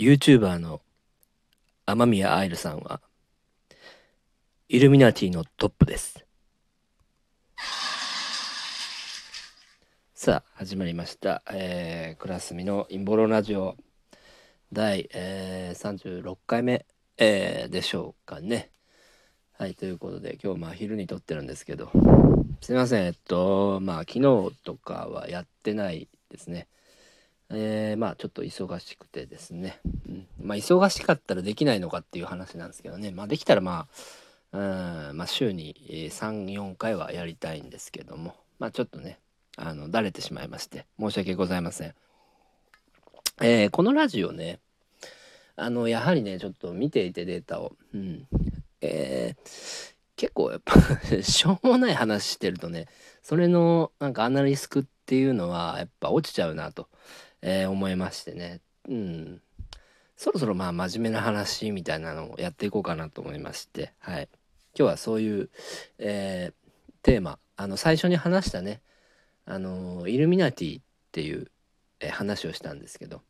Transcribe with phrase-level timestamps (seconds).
[0.00, 0.80] YouTuber の
[1.84, 3.02] 雨宮愛流さんは
[4.70, 6.24] イルミナティのトップです。
[10.14, 13.76] さあ始まりました、えー、クラスミのインボロラジオ。
[14.72, 16.86] 第、えー、36回目、
[17.18, 18.70] えーでしょうかね。
[19.52, 21.90] はいということで今日まあ昼に撮ってるんですけど。
[22.62, 24.20] すいませんえっとまあ昨日
[24.64, 26.68] とかはやってないですね。
[27.52, 33.10] えー、まあちょっと忙しくてですね、うん、まあ忙しかったらできないのかっていう話なんですけどね。
[33.10, 33.88] まあできたらま
[34.52, 34.58] あ
[35.10, 35.74] うんまあ週に
[36.10, 38.36] 34回はやりたいんですけども。
[38.58, 39.18] まあちょっとね
[39.56, 40.86] あのだれてしまいまして。
[40.98, 41.94] 申し訳ございません。
[43.42, 44.60] えーこのラジオね
[45.56, 47.72] あのやはりねちょっと見ていてデータを。
[47.92, 48.26] うん。
[48.80, 50.74] えー結構やっぱ
[51.24, 52.88] しょうもない話してるとね
[53.22, 56.90] それのなんかアナリスクっていうのはやっぱ落ちちゃうなと、
[57.42, 58.60] えー思いましてね。
[58.88, 59.40] うん。
[60.16, 63.92] そろそろまあ真面目な話みたいなのをやっていこうかなと思いまして。
[63.98, 64.28] はい。
[64.78, 65.50] 今日はそういう、
[65.98, 66.54] えー
[67.02, 67.38] テーマ。
[67.56, 68.82] あの最初に話したね。
[69.46, 71.50] あのイルミナティっていう、
[72.00, 73.22] えー話をしたんですけど、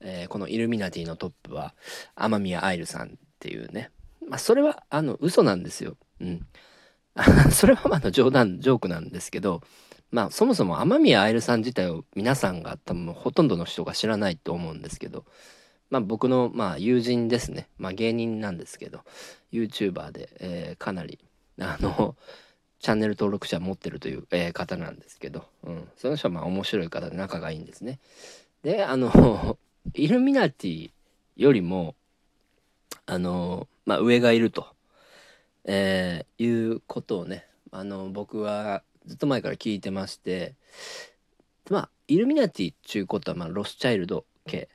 [0.00, 1.74] えーこのイルミナティのトップは
[2.14, 3.90] 雨宮愛流さんっていうね。
[4.28, 5.96] まあそれはあの嘘なんですよ。
[6.20, 6.46] うん。
[7.50, 9.62] それはまあ冗談ジョークなんですけど。
[10.10, 15.24] まあそもそも雨宮愛流さん自体を皆さんが多分ほとんどの人が知らないと思うんですけど
[15.90, 19.00] まあ僕のまあ友人ですねまあ芸人なんですけど
[19.52, 21.18] YouTuber で、えーかなり
[21.60, 22.16] あの
[22.78, 27.98] チャンネル登録者持ってるという、えー方なんですけど、うん、その人はまあ面白い方で仲がいいんですね。
[28.62, 29.58] であの
[29.94, 30.90] イルミナティ
[31.36, 31.94] よりも
[33.06, 34.66] あのまあ上がいると、
[35.64, 40.54] えーいうことをねあの僕はずっと前から聞いてまして
[41.70, 44.68] まあイルミナティっていうことは、まあ、ロスチャイルド系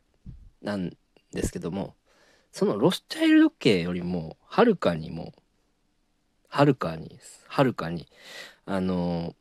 [0.61, 0.91] なん
[1.31, 1.95] ですけども
[2.51, 5.33] そのロスチャイルド系よりもはるかにも
[6.49, 8.07] はるかにはるかに
[8.65, 9.35] あの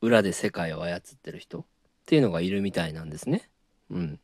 [0.00, 1.64] 裏で世界を操ってる人っ
[2.06, 3.48] ていうのがいるみたいなんですね。
[3.90, 4.20] うん。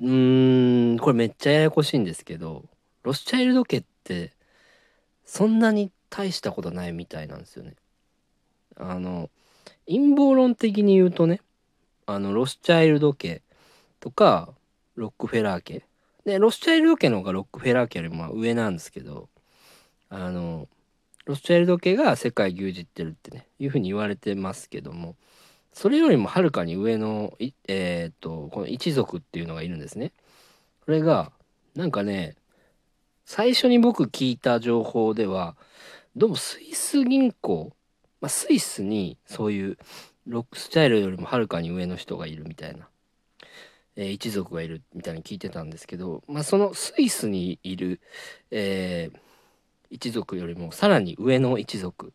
[0.00, 2.64] うーんこれめっちゃややこしいんですけど
[3.02, 4.32] ロスチャイルド家って
[5.24, 7.74] そんなに大したことないみたいなんですよね。
[8.76, 9.30] あの
[9.86, 11.40] 陰謀論的に言うとね
[12.06, 13.42] あのロスチャイルド家
[14.00, 14.50] とか
[14.94, 15.82] ロックフェラー家
[16.24, 19.28] でロスチャイルド家の方がロックフェラー家よりも上なんですけど
[20.08, 20.68] あの
[21.24, 25.16] ロスチャイルド家が世界牛耳ってるってねいうふうに言われてますけども
[25.72, 30.12] それよりもはるかに上のいえっ、とこの一族っていうのがいるんですね。
[30.86, 31.32] これが
[31.74, 32.36] なんかね
[33.26, 35.54] 最初に僕聞いた情報では
[36.14, 37.72] どうもスイス銀行、
[38.26, 39.78] まあ、スイスにそういう
[40.26, 42.88] ロックスタイルよりもはるかに上の人がいるみたいな、
[43.94, 48.00] えー一族がいるみたいに聞いてたんですけど、まあ、そのスイスにいる、
[48.50, 49.18] えー
[49.88, 52.12] 一族よりもさらに上の一族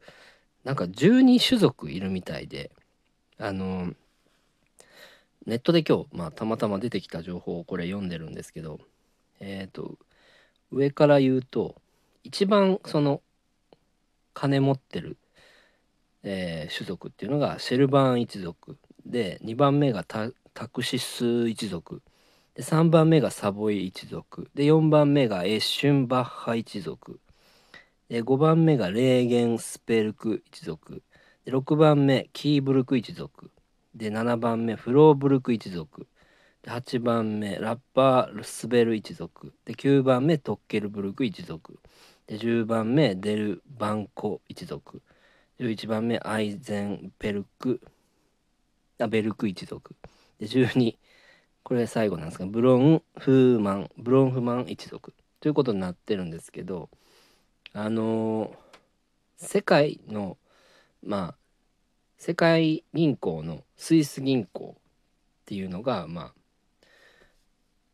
[0.65, 2.69] なんか12種族いるみたいで
[3.39, 3.93] あの
[5.45, 8.81] ネットで今日、まあ、たまたま出てきた情報をこれ読んでるんですけど
[9.39, 9.97] えっ、と
[10.73, 11.75] 上から言うと
[12.25, 13.21] 一番その
[14.33, 15.17] 金持ってる、
[16.23, 20.31] えー種族っていうのがシェルバーン一族で2番目がタ
[20.67, 22.01] クシス一族。
[22.53, 24.49] で3番目がサボイ一族。
[24.53, 27.19] で4番目がエッシュンバッハ一族。
[28.09, 31.01] で5番目がレーゲンスペルク一族。
[31.45, 33.51] で6番目キーブルク一族。
[33.95, 36.07] で7番目フローブルク一族。
[36.61, 39.53] で8番目ラッパールスベル一族。
[39.65, 41.79] で9番目トッケルブルク一族。
[42.27, 45.01] で10番目デルバンコ一族。
[45.61, 47.81] 11番目アイゼンペルク。
[48.97, 49.95] あベルク一族。
[50.39, 50.97] で12
[51.61, 55.13] これ最後なんですがブロンフーマンブロンフマン一族。
[55.39, 56.89] ということになってるんですけど
[57.73, 58.57] あのー
[59.37, 60.39] 世界の
[61.03, 61.35] まあ
[62.17, 64.81] 世界銀行のスイス銀行っ
[65.45, 66.33] ていうのがまあ、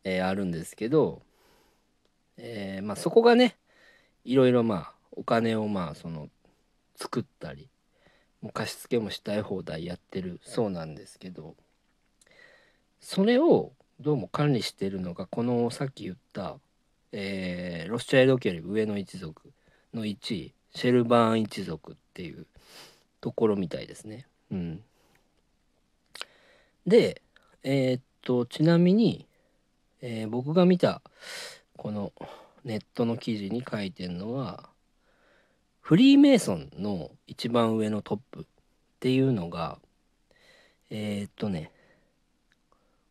[0.05, 1.21] えーあるんですけど、
[2.37, 3.57] えーまあそこがね
[4.23, 6.29] いろいろまあお金をまあその
[6.97, 7.69] 作ったり
[8.41, 11.55] もう貸し付けもしたい放題やってるそうなんですけど
[12.99, 16.57] それをどうも管理してるのがこのさっき言った、
[17.11, 19.51] えーロスチャイルド家より上の一族
[19.93, 22.45] の1位シェルバーン一族っていう
[23.21, 24.27] ところみたいですね。
[24.51, 24.83] うん、
[26.85, 27.21] で
[27.63, 29.25] えーっとちなみに、
[30.01, 31.01] えー僕が見た
[31.75, 32.11] この
[32.63, 34.69] ネットの記事に書いてるのは
[35.87, 38.43] フリーメイソンの一番上のトップっ
[38.99, 39.79] ていうのが
[40.89, 41.71] えーっとね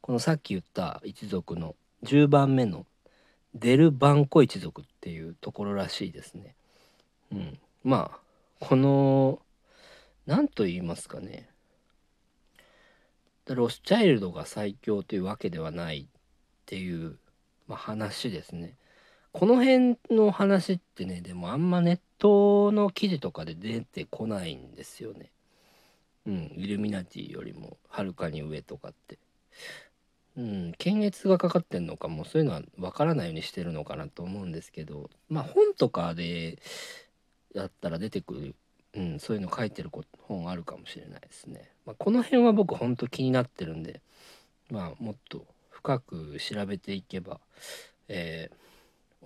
[0.02, 1.74] このさっき言った一族の
[2.04, 2.84] 10番目の
[3.54, 6.54] デル・バンコ一族っていうところらしいですね。
[7.32, 8.18] うん、まあ
[8.60, 9.38] この
[10.26, 11.48] 何と言いますかね
[13.46, 16.06] ロスチャイルドが最強というわけではないっ
[16.66, 17.16] ていう、
[17.68, 18.74] まあ、話ですね。
[19.36, 25.30] この辺の話ってねでもあんまネットの記事とかで出てこないんですよね。
[26.26, 29.18] うん、イルミナティよりもはるかに上とかって。
[30.38, 36.58] うん、検閲がかかってんのかもそういうのは分からないようにしてるのかなと思うんですけどまあ本とかで
[37.54, 38.54] やったら出てくる、
[38.94, 39.90] うん、そういうの書いてる
[40.22, 41.70] 本あるかもしれないですね。
[41.84, 44.00] まあ、この辺は僕ほんと気になってるんで
[44.70, 47.38] まあもっと深く調べていけば、
[48.08, 48.56] えー、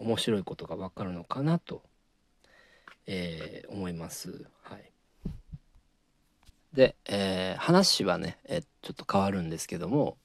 [0.01, 1.83] 面白いことが分かるのかなと、
[3.07, 4.47] えー、思います。
[4.63, 4.91] はい、
[6.73, 10.17] で、えー、話はね、えちょっと変わるんですけども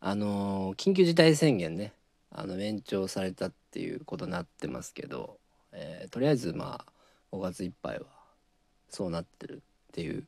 [0.00, 1.92] あの緊急事態宣言ね
[2.32, 5.38] あの延長されたっていうことになってますけど、
[5.72, 8.06] えー、とりあえずまあ5月いっぱいは
[8.88, 10.26] そうなってるっていう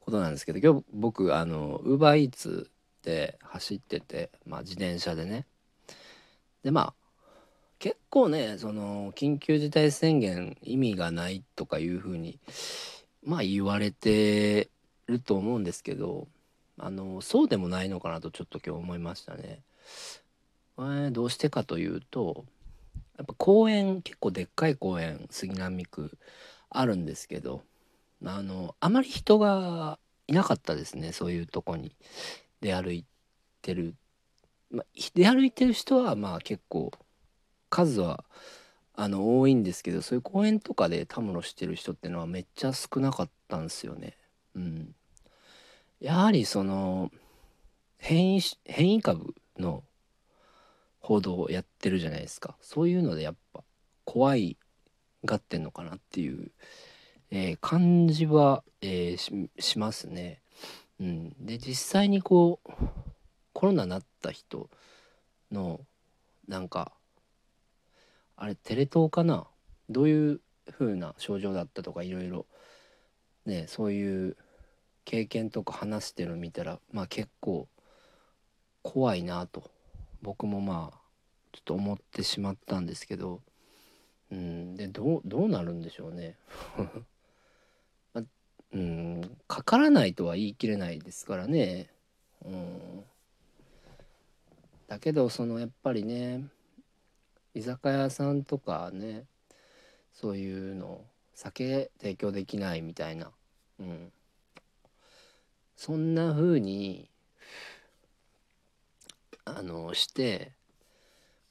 [0.00, 2.70] ことなんですけど今日僕あのウーバーイーツ
[3.02, 5.46] で走ってて、まあ、自転車でね
[6.62, 6.94] でまあ
[7.78, 12.38] 結構ねその緊急事態宣言意味がないとかいうふうに
[13.24, 14.68] まあ言われて
[15.06, 16.26] ると思うんですけど
[16.78, 19.60] あのそうでもないのかなとちょっと今日思いましたね。
[20.78, 22.44] えー、どうしてかというと
[23.16, 26.16] やっぱ公園結構でっかい公園杉並区
[26.70, 27.62] あるんですけど
[28.24, 29.98] あのあまり人が
[30.28, 31.92] いなかったですねそういうとこに
[32.60, 33.04] 出歩い
[33.60, 33.94] てる、
[34.70, 34.84] ま、
[35.14, 36.92] 出歩いてる人はまあ結構
[37.68, 38.24] 数は
[38.94, 44.16] あの多いんですけどそういう公園とかでたむろしてる人っていうのはめっちゃ少なかったんですよね。
[44.56, 44.94] うん、
[46.00, 47.12] やはりその
[47.98, 49.84] 変異変異株の
[51.00, 53.62] 報道をやってるじゃないですかそういうのでやっぱ
[54.04, 54.56] 怖い
[55.24, 56.50] がってんのかなっていう、
[57.30, 60.42] えー、感じは、えー、しますね。
[61.00, 62.70] うん、で実際にこう
[63.52, 64.68] コロナになった人
[65.52, 65.80] の
[66.48, 66.92] なんか
[68.38, 69.46] あれテレ東かな？
[69.90, 70.40] どういう
[70.70, 72.46] 風な症状だったとかいろいろ
[73.44, 74.36] ねそういう
[75.04, 77.68] 経験とか話してるの見たらまあ結構
[78.82, 79.70] 怖いなと。
[80.22, 80.98] 僕もまあ
[81.52, 83.42] ちょっと思ってしまったんですけど。
[84.30, 86.36] うんでどうどうなるんでしょうね。
[88.12, 88.22] ま
[88.72, 91.90] うんかからないとは言い切れないですからね。
[92.44, 93.04] うん。
[94.86, 96.44] だけどそのやっぱりね
[97.54, 99.24] 居酒屋さんとかね
[100.12, 101.00] そういうの
[101.34, 103.30] 酒提供できないみたいな、
[103.78, 104.12] うん、
[105.76, 107.08] そんな風に
[109.44, 110.52] あのして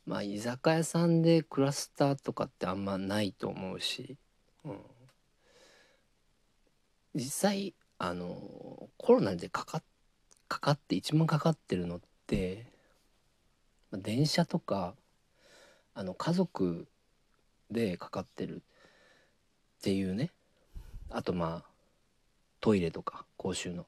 [0.06, 4.18] まあ居酒屋さんでクラスターとかってあんまないと思うし、
[4.66, 4.78] うん、
[7.16, 9.82] 実際あのコロナでかか
[10.48, 12.66] かかって一番かかってるのって
[13.92, 14.94] 電車とか
[15.98, 16.88] あの家族
[17.72, 18.60] でかかってるっ
[19.82, 20.30] ていうね。
[21.10, 21.70] あとまあ
[22.62, 23.88] トイレとか公衆の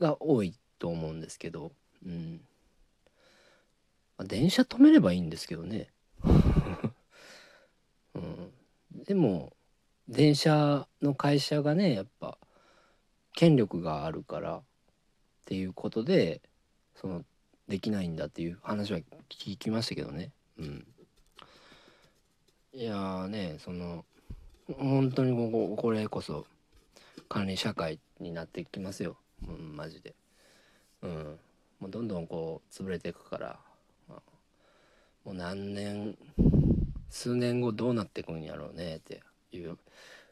[0.00, 1.70] が多いと思うんですけど、
[2.04, 2.40] うん。
[4.18, 5.92] まあ、電車止めればいいんですけどね、
[8.14, 8.52] うん、
[9.04, 9.52] でも
[10.08, 12.36] 電車の会社がねやっぱ
[13.32, 14.62] 権力があるからっ
[15.44, 16.42] ていうことで
[16.96, 17.24] その
[17.68, 20.32] できないんだっていう話は聞きましたけどね。
[20.58, 20.84] うん。
[22.74, 24.04] いやねその
[24.78, 26.46] 本当にこここれこそ
[27.28, 29.16] 管理社会になってきますよ。
[29.46, 30.14] うん、マジで。
[31.02, 31.38] うん。
[31.80, 33.58] もうどんどんこう潰れていくから、
[34.08, 34.22] まあ、
[35.24, 36.16] もう何年
[37.10, 39.20] 数年後どうなっていくんやろうねって
[39.52, 39.76] いう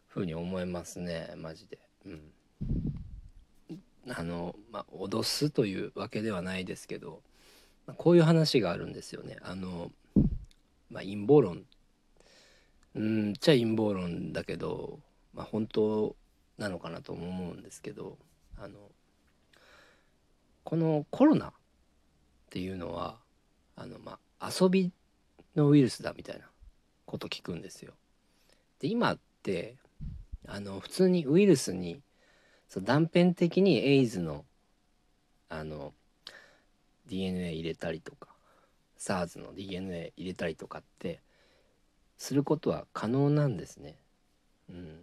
[0.08, 1.34] ふうに思いますね。
[1.36, 1.78] マジで。
[2.06, 2.20] うん。
[4.08, 7.20] あのまあ脅すというわけではないですけど、
[7.86, 9.36] まあ、こういう話があるんですよね。
[9.42, 9.90] あの
[10.90, 11.64] まあ陰謀論。
[12.94, 14.98] うんじゃ陰謀論だけど
[15.34, 16.16] まあ本当
[16.58, 18.18] なのかなと思うんですけど
[18.58, 18.78] あの
[20.64, 21.52] このコロナっ
[22.50, 23.18] ていうのは
[23.76, 24.92] あの、まあ、遊び
[25.56, 26.44] のウイルスだみたいな
[27.06, 27.92] こと聞くんですよ。
[28.78, 29.76] で今って
[30.46, 32.02] あの普通にウイルスに
[32.68, 34.44] そう断片的にエイズの
[35.48, 35.92] あの
[37.06, 38.28] DNA 入れたりとか
[38.98, 41.20] SARS の DNA 入れたりとかって
[42.20, 43.96] することは可能なんですね。
[44.68, 45.00] うん、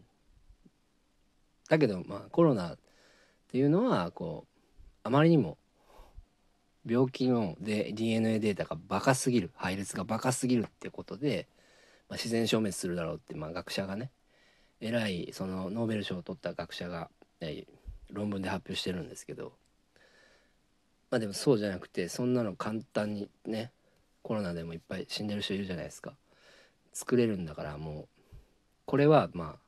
[1.67, 2.77] だけどまあコロナっ
[3.51, 4.59] ていうのはこう
[5.03, 5.57] あまりにも
[6.85, 11.47] 病気ので DNA データがバカすぎる配列がバカすぎるってことで、
[12.07, 14.11] まあ、自然消滅するだろうって、まあ、学者がね
[14.79, 17.09] 偉いそのノーベル賞を取った学者が、
[17.41, 17.65] え
[18.11, 19.53] 論文で発表してるんですけど
[21.09, 23.71] まあでもそうじゃなくてそんなの簡単にね
[24.21, 26.13] コロナでもいっぱい死んでる人いるじゃないですか
[26.97, 28.07] 作れるんだからもう
[28.85, 29.59] これはま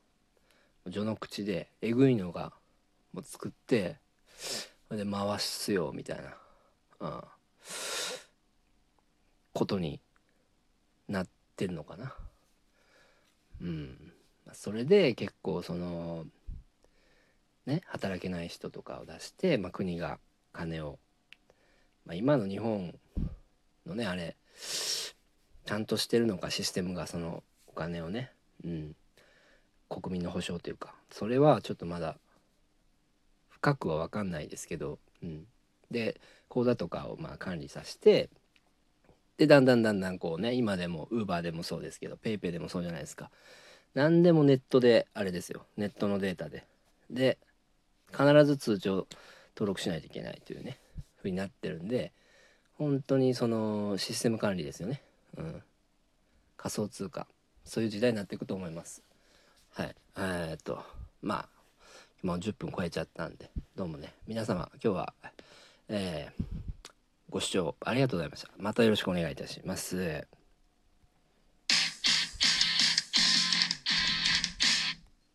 [0.88, 2.54] あ序の口でえぐいのが
[3.14, 3.98] もう作って
[4.88, 6.34] それで回すよみたいな、
[7.02, 7.22] うん、
[9.54, 10.02] ことに
[11.08, 12.16] なってんのかな。
[13.62, 14.14] うん。
[14.54, 16.26] それで結構その
[17.68, 20.18] ね働けない人とかを出して、まあ、国が
[20.52, 20.98] 金を、
[22.08, 22.96] まあ、今の日本
[23.86, 24.36] のねあれ
[25.70, 28.32] ちゃんとしてるのかシステムがそのお金をね、
[28.66, 28.96] うん、
[29.88, 30.96] 国民の保障というか。
[31.12, 32.18] それはちょっとまだ
[33.50, 35.46] 深くは分かんないですけど、うん、
[35.92, 38.32] で口座とかをまあ管理させて。
[39.38, 43.30] でだんだんだんだんこうね今でもウーバーでもそうですけど PayPay でもそうじゃないですか。
[43.94, 45.68] 何でもネットであれですよ。
[45.78, 46.66] ネットのデータで。
[47.12, 47.38] で
[48.12, 49.06] 必ず通帳
[49.56, 50.80] 登録しないといけないというね
[51.18, 52.12] ふうになってるんで
[52.74, 55.04] 本当にそのシステム管理ですよね、
[55.40, 55.64] うん、
[56.58, 57.28] 仮想通貨。
[57.66, 59.04] そういう時代になっていくと思います。
[59.72, 59.96] はい。
[60.18, 60.84] えー、っと
[61.22, 61.50] まあ
[62.24, 64.14] もう10分超えちゃったんでどうもね。
[64.28, 65.14] 皆様今日は
[65.88, 66.44] えー、
[67.30, 68.50] ご視聴ありがとうございました。
[68.58, 70.39] またよろしくお願いいたします。